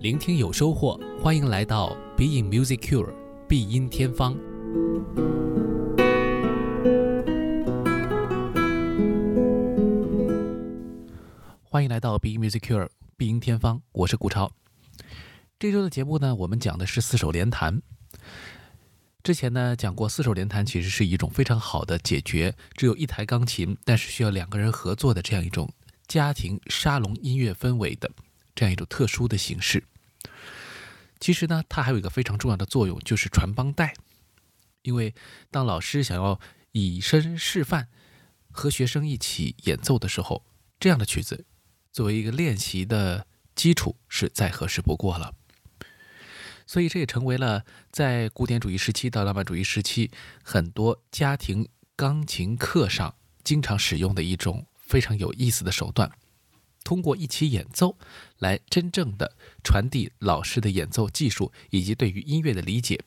[0.00, 3.12] 聆听有收获，欢迎来到 Being Music Cure
[3.48, 4.32] 必音天方。
[11.64, 14.52] 欢迎来到 Being Music Cure 必音天方，我是顾超。
[15.58, 17.82] 这周的节目呢，我们讲的是四手联弹。
[19.24, 25.68] 之前呢讲过，四手联弹其实是一种非常好的解决只有一台钢琴，但是需要两个人合作的这样一种
[26.06, 28.08] 家庭沙龙音乐氛围的
[28.58, 29.84] 这样一种特殊的形式。
[31.20, 33.94] 其实呢，它还有一个非常重要的作用，就是传帮带。
[34.82, 35.14] 因为
[35.48, 36.40] 当老师想要
[36.72, 37.86] 以身示范
[38.50, 40.44] 和学生一起演奏的时候，
[40.80, 41.44] 这样的曲子
[41.92, 45.32] 作为一个练习的基础是再合适不过了。
[46.66, 50.10] 所以这也成为了在古典主义时期到浪漫主义时期
[50.42, 56.10] 很多家庭钢琴课上经常使用的一种非常有意思的手段。
[56.88, 57.98] 通过一起演奏，
[58.38, 62.98] 来真正的传递老师的演奏技术以及对于音乐的理解，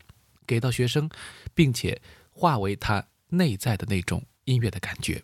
[0.46, 1.10] 给到学生，
[1.56, 2.00] 并且
[2.32, 5.24] 化为他内在的那种音乐的感觉。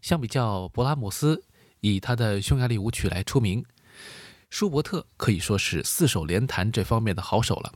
[0.00, 1.44] 相比较勃拉姆斯
[1.80, 3.62] 以他的匈牙利舞曲来出名，
[4.48, 7.74] 舒伯特可以说是四手联弹这方面的好手了。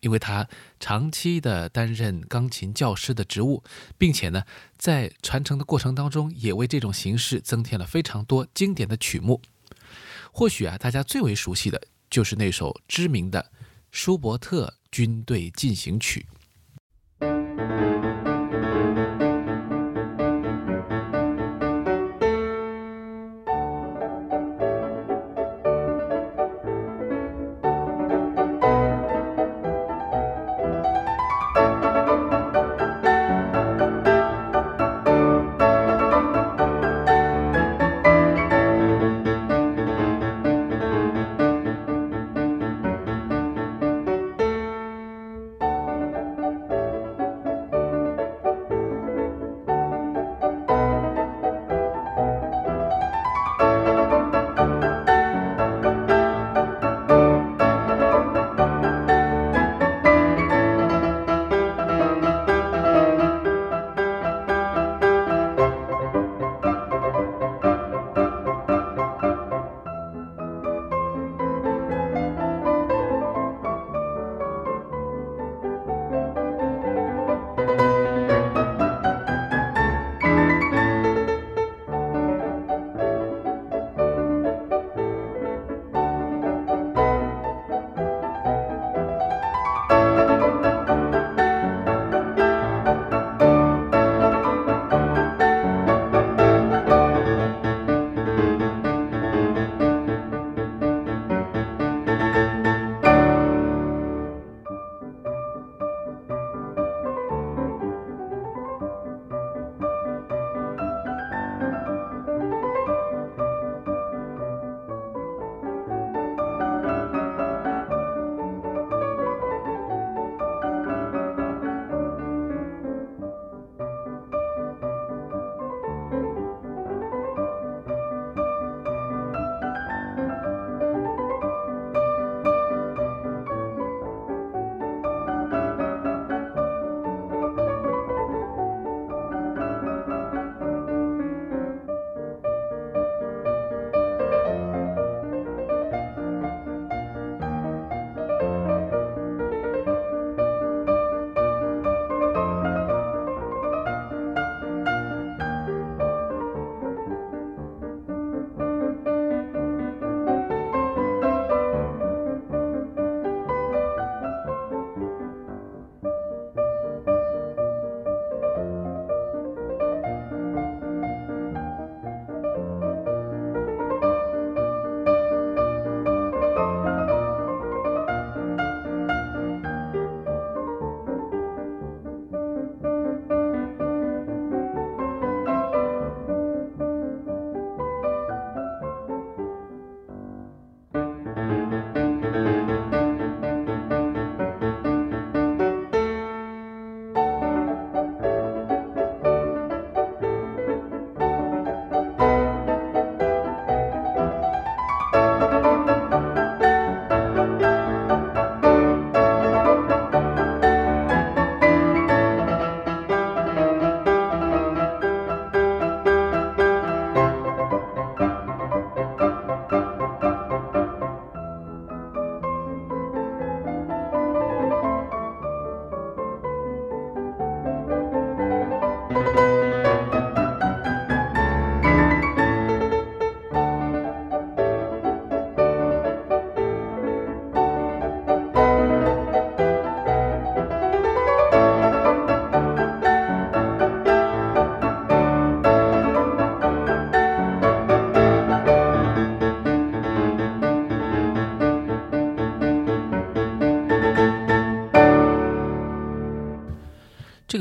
[0.00, 3.62] 因为他长期的担任钢琴教师的职务，
[3.96, 4.44] 并且呢，
[4.76, 9.40] 在传承的过程当中，也为这种形式增添了非常多经典的曲目。
[10.32, 11.80] 或许啊，大家最为熟悉的
[12.10, 13.40] 就是那首知名的
[13.90, 16.26] 《舒伯特军队进行曲》。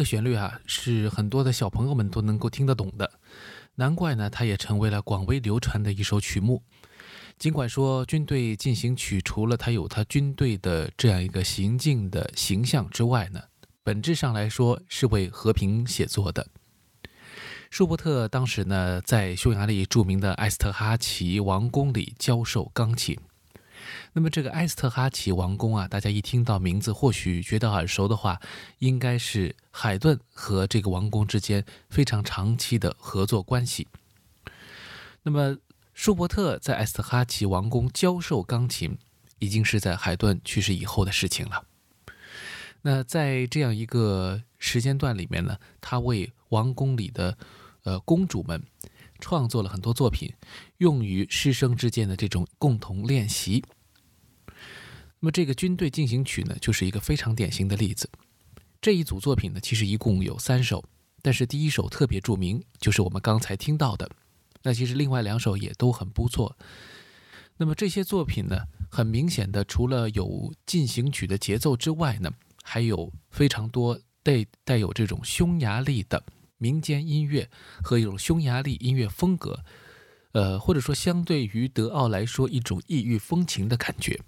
[0.06, 3.12] 旋律啊，是很多的小朋友们都能够听得懂的，
[3.76, 6.62] 难怪呢，它也成为了广为流传的一首曲目。
[7.38, 13.42] 尽管说《军队进行曲》除了它有它军队的这样一个行进的形象之外呢，
[13.84, 16.48] 本质上来说是为和平写作的。
[17.70, 23.18] 舒伯特当时呢，在匈牙利著名的埃斯特哈奇王宫里教授钢琴。
[24.18, 28.40] 那么这个埃斯特哈奇王宫啊，大家一听到名字，或许觉得耳熟的话，
[28.80, 33.90] 应该是海顿和这个王宫之间非常长期的合作关系。
[35.24, 35.58] 那么
[35.94, 38.98] 舒伯特在埃斯特哈奇王宫教授钢琴，
[39.40, 41.66] 已经是在海顿去世以后的事情了。
[42.84, 47.38] 那在这样一个时间段里面呢，他为王宫里的
[47.84, 48.64] 呃公主们
[49.20, 50.34] 创作了很多作品，
[50.78, 53.62] 用于师生之间的这种共同练习。
[55.20, 58.10] 那么这个军队进行曲呢，就是一个非常典型的例子。
[58.82, 60.84] 这一组作品呢，其实一共有三首，
[61.22, 64.10] 但是第一首特别著名，就是我们刚才听到的。
[64.62, 66.56] 那其实另外两首也都很不错。
[67.58, 68.58] 那么这些作品呢，
[68.92, 72.32] 很明显的，除了有进行曲的节奏之外呢，
[72.64, 76.24] 还有非常多带带有这种匈牙利的
[76.58, 77.50] 民间音乐
[77.82, 79.64] 和一种匈牙利音乐风格，
[80.34, 84.20] 呃，或者说相对于德奥来说，一种异域风情的感觉。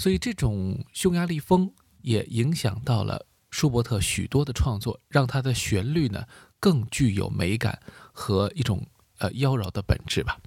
[0.00, 1.70] 所以这种匈牙利风
[2.00, 6.24] 也影响到了舒伯特许多的创作，让他的旋律呢
[6.58, 7.78] 更具有美感
[8.10, 8.86] 和一种
[9.18, 10.40] 呃妖娆的本质吧。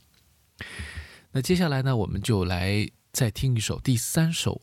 [1.32, 4.60] 那接下来呢，我们就来再听一首第三首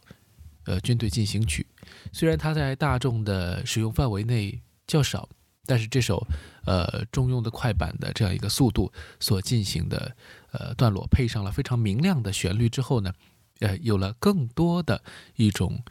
[0.65, 1.65] 呃军队进行曲。
[2.13, 5.29] 虽然它在大众的使用范围内较少，
[5.67, 6.27] 但是这首
[6.65, 10.17] 呃中庸的快板的这样一个速度所进行的
[10.51, 13.15] 呃段落，配上了非常明亮的旋律之后呢。
[13.61, 15.03] 呃，有了更多的
[15.37, 15.83] 一种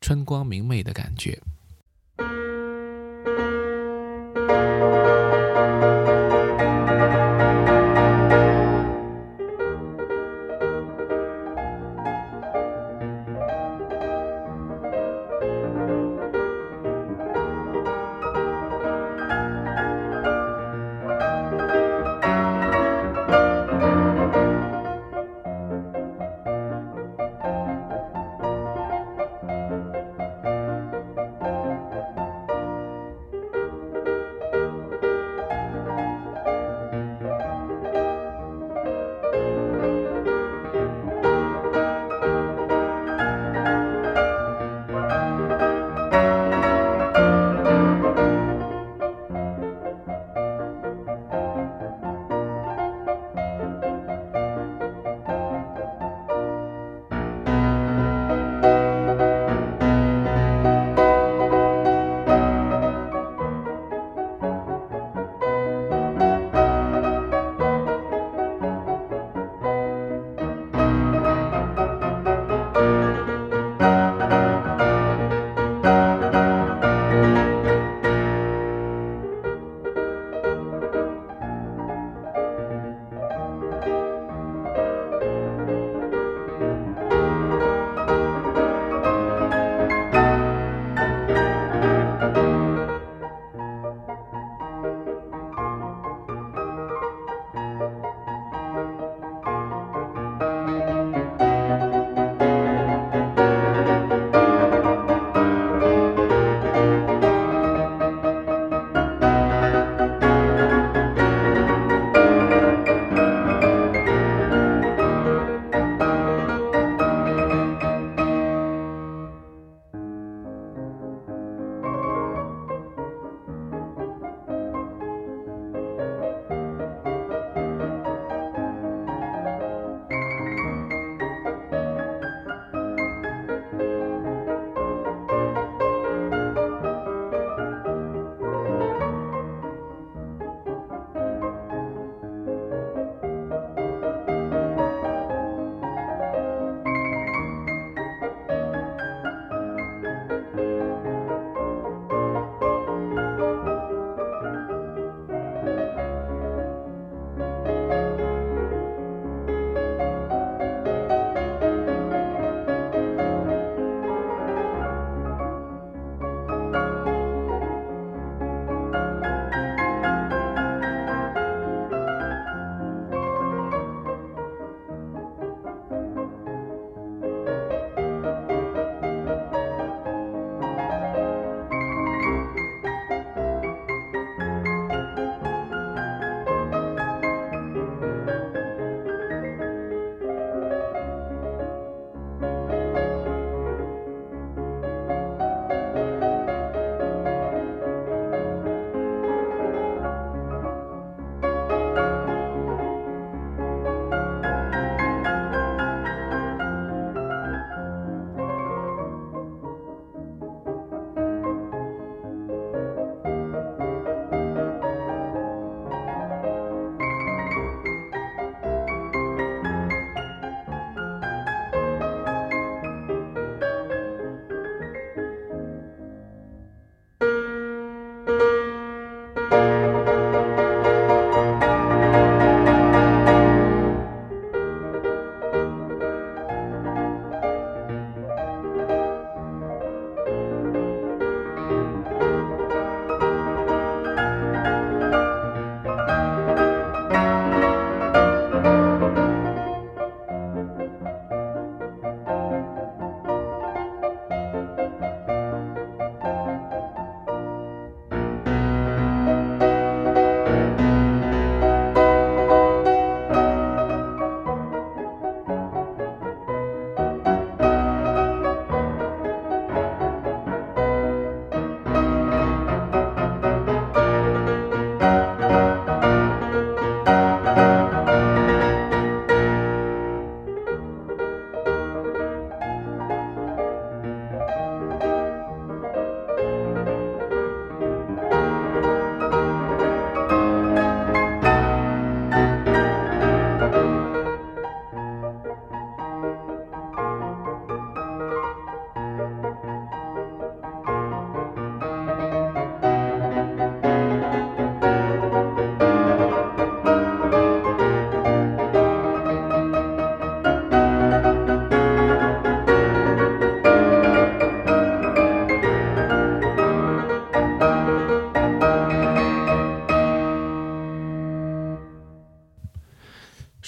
[0.00, 1.38] 春光明媚的感觉。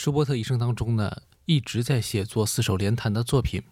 [0.00, 3.62] 舒伯特一生当中呢，一直在写作四手联弹的作品，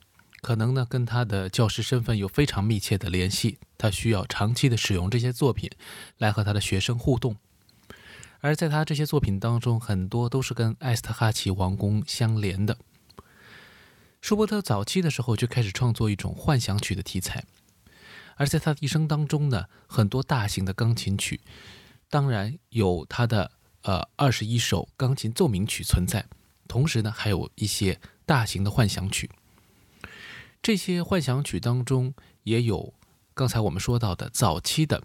[0.43, 5.71] 可能呢跟他的教师身份有非常密切的联系，他需要长期的使用这些作品
[6.19, 7.39] 来和他的学生互动。
[8.41, 12.77] 而在他这些作品当中，很多都是跟艾斯特哈奇王宫相连的。
[14.21, 17.43] 舒伯特早期的时候就开始创作一种幻想曲的题材，
[18.37, 21.41] 而在他的一生当中呢，很多大型的钢琴曲，
[22.11, 23.53] 当然有他的
[23.89, 26.23] 呃二十一首钢琴奏鸣曲存在，
[26.69, 29.31] 同时呢，还有一些大型的幻想曲。
[30.61, 32.93] 这些幻想曲当中也有
[33.33, 35.03] 刚才我们说到的早期的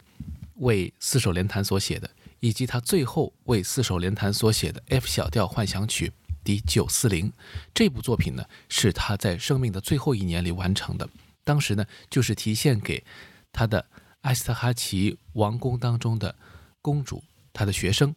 [0.56, 2.10] 为四手联弹所写的。
[2.42, 6.12] 以及他最后为四手联弹所写的 F 小调幻想曲
[6.44, 7.32] 第九四零
[7.74, 11.08] 这部作品呢，是他在生命的最后一年里完成的。
[11.46, 13.02] 当时呢，就是提献给
[13.54, 13.86] 他的
[14.24, 16.36] 埃斯特哈奇王宫当中的
[16.82, 17.24] 公主，
[17.54, 18.14] 他的学生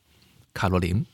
[0.57, 1.05] 卡洛琳。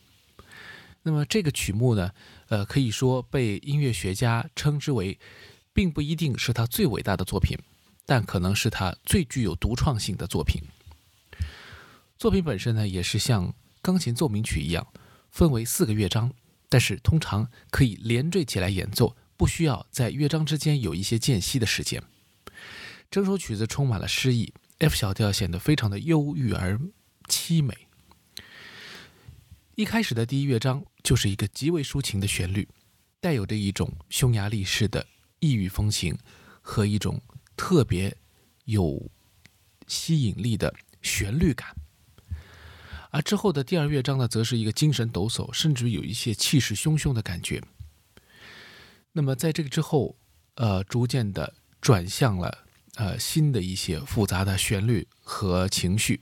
[1.02, 2.12] 那么这个曲目呢，
[2.48, 5.18] 呃，可以说被音乐学家称之为，
[5.72, 7.58] 并不一定是他最伟大的作品，
[8.06, 10.62] 但可能是他最具有独创性的作品。
[12.16, 14.86] 作品本身呢，也是像钢琴奏鸣曲一样，
[15.32, 16.32] 分为四个乐章，
[16.68, 22.00] 但是通常可以连缀起来演奏，不需要在乐章之间有一些间隙的时间。
[23.10, 26.78] 整首曲子充满了诗意，F 小调显得非常的忧郁而
[27.26, 27.81] 凄美。
[29.74, 32.68] 一开始的第一乐章就是一个极为抒情的旋律，
[33.20, 35.06] 带有着一种匈牙利式的
[35.38, 36.14] 异域风情
[36.60, 37.18] 和一种
[37.56, 38.14] 特别
[38.66, 39.10] 有
[39.88, 41.74] 吸引力的旋律感。
[43.10, 47.62] 而之后的第二乐章呢，则是一个精神抖擞，甚至有一些气势汹汹的感觉。
[49.12, 50.18] 那么在这个之后，
[50.56, 56.20] 呃，逐渐的转向了呃新的一些复杂的旋律和情绪。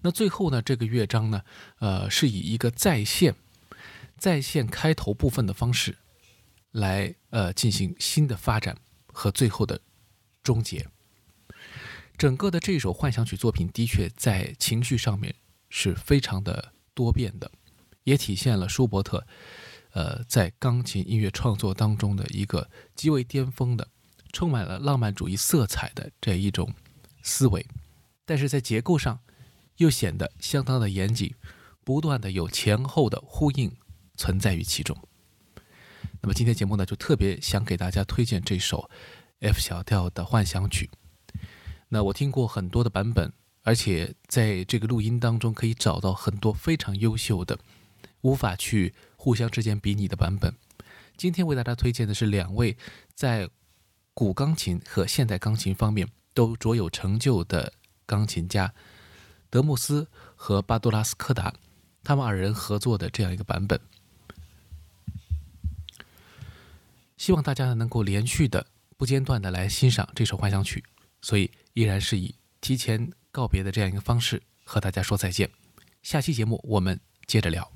[0.00, 1.42] 那最后呢，这个乐章呢，
[1.78, 3.34] 呃，是以一个再现、
[4.16, 5.98] 再现开头部分的方式，
[6.72, 8.76] 来呃进行新的发展
[9.06, 9.80] 和最后的
[10.42, 10.86] 终结。
[12.16, 15.34] 整个的这首幻想曲作品的确在情绪上面
[15.70, 17.50] 是非常的多变的，
[18.04, 19.26] 也体现了舒伯特，
[19.92, 23.88] 呃，在钢琴音乐创作当中的一个极为巅峰的、
[24.32, 26.74] 充满了浪漫主义色彩的这一种
[27.22, 27.66] 思维，
[28.26, 29.20] 但是在结构上
[29.80, 31.34] 又显得相当的严谨，
[31.82, 33.74] 不断的有前后的呼应
[34.14, 34.94] 存在于其中。
[36.20, 38.90] 那么今天节目呢，就特别想给大家推荐这首
[39.40, 40.90] F 小调的幻想曲。
[41.88, 43.32] 那我听过很多的版本，
[43.62, 47.58] 而且在这个录音当中可以找到很多非常优秀的、
[48.20, 50.54] 无法去互相之间比拟的版本。
[51.16, 52.76] 今天为大家推荐的是两位
[53.14, 53.48] 在
[54.12, 57.72] 古钢琴和现代钢琴方面都卓有成就的
[58.04, 58.70] 钢琴家——
[59.50, 61.52] 德穆斯和巴多拉斯科达，
[62.02, 63.78] 他们二人合作的这样一个版本。
[67.16, 68.64] 希望大家能够连续的、
[68.96, 70.82] 不间断的来欣赏这首幻想曲。
[71.20, 75.50] 所以，依然是以提前告别的这样一个方式和大家说再见。
[76.02, 77.70] 下期节目我们接着聊。